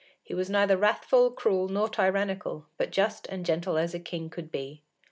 He 0.23 0.33
was 0.33 0.49
neither 0.49 0.77
wrathful, 0.77 1.29
cruel, 1.29 1.67
nor 1.69 1.87
tyrannical, 1.87 2.65
but 2.75 2.89
just 2.89 3.27
and 3.27 3.45
gentle 3.45 3.77
as 3.77 3.93
a 3.93 3.99
king 3.99 4.31
could 4.31 4.51
be. 4.51 4.81